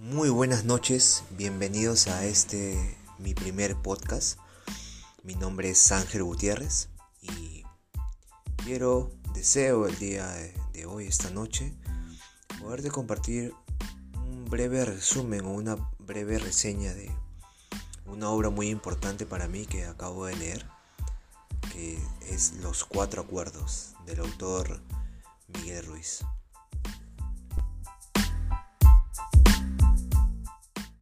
[0.00, 4.38] Muy buenas noches, bienvenidos a este mi primer podcast.
[5.24, 6.88] Mi nombre es Ángel Gutiérrez
[7.20, 7.64] y
[8.64, 10.26] quiero, deseo el día
[10.72, 11.74] de hoy, esta noche,
[12.62, 13.52] poderte compartir
[14.14, 17.14] un breve resumen o una breve reseña de
[18.06, 20.66] una obra muy importante para mí que acabo de leer,
[21.74, 24.80] que es Los Cuatro Acuerdos del autor
[25.48, 26.24] Miguel Ruiz.